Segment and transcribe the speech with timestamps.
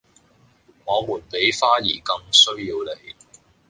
[0.85, 3.13] 我們比花兒更需要你